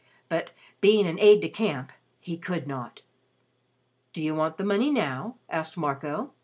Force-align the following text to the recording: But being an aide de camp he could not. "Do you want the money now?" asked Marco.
But 0.29 0.49
being 0.79 1.05
an 1.05 1.19
aide 1.19 1.41
de 1.41 1.47
camp 1.49 1.91
he 2.19 2.35
could 2.35 2.65
not. 2.65 3.01
"Do 4.13 4.23
you 4.23 4.33
want 4.33 4.57
the 4.57 4.63
money 4.63 4.89
now?" 4.89 5.35
asked 5.47 5.77
Marco. 5.77 6.33